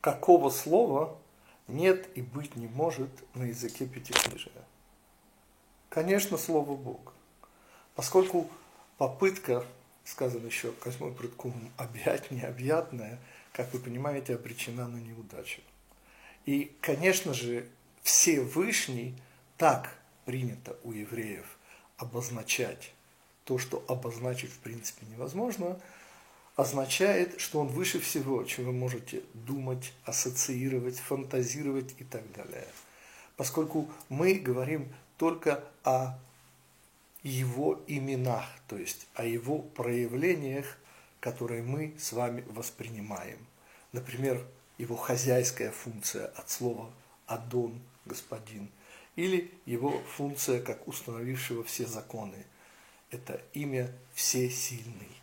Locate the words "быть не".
2.22-2.66